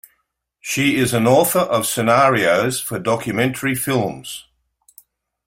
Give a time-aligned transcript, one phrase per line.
[0.59, 4.47] She is an author of scenarios for documentary films.